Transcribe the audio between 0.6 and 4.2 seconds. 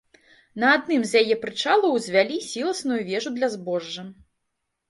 На адным з яе прычалаў узвялі сіласную вежу для збожжа.